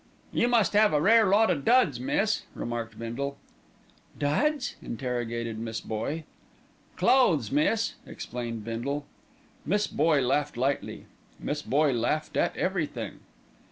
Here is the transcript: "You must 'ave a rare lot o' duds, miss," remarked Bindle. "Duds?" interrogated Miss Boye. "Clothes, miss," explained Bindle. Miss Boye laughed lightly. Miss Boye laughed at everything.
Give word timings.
"You 0.33 0.47
must 0.47 0.75
'ave 0.75 0.97
a 0.97 0.99
rare 0.99 1.27
lot 1.27 1.51
o' 1.51 1.55
duds, 1.59 1.99
miss," 1.99 2.41
remarked 2.55 2.97
Bindle. 2.97 3.37
"Duds?" 4.17 4.73
interrogated 4.81 5.59
Miss 5.59 5.79
Boye. 5.79 6.23
"Clothes, 6.95 7.51
miss," 7.51 7.93
explained 8.07 8.65
Bindle. 8.65 9.05
Miss 9.63 9.85
Boye 9.85 10.21
laughed 10.21 10.57
lightly. 10.57 11.05
Miss 11.39 11.61
Boye 11.61 11.93
laughed 11.93 12.35
at 12.35 12.57
everything. 12.57 13.19